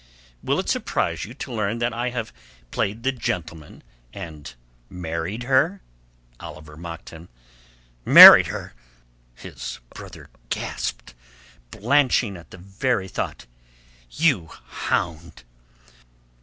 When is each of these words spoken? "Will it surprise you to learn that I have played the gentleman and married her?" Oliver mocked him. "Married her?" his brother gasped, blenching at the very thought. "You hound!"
"Will 0.41 0.57
it 0.59 0.67
surprise 0.67 1.25
you 1.25 1.35
to 1.35 1.53
learn 1.53 1.77
that 1.77 1.93
I 1.93 2.09
have 2.09 2.33
played 2.71 3.03
the 3.03 3.11
gentleman 3.11 3.83
and 4.11 4.51
married 4.89 5.43
her?" 5.43 5.83
Oliver 6.39 6.75
mocked 6.75 7.11
him. 7.11 7.29
"Married 8.03 8.47
her?" 8.47 8.73
his 9.35 9.77
brother 9.93 10.31
gasped, 10.49 11.13
blenching 11.69 12.35
at 12.35 12.49
the 12.49 12.57
very 12.57 13.07
thought. 13.07 13.45
"You 14.09 14.47
hound!" 14.65 15.43